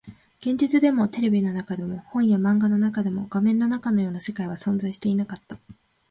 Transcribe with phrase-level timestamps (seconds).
[0.39, 5.59] 現実でも、テレビの中でも、本や漫画の中でも、画面の中のような世界は存在していなかった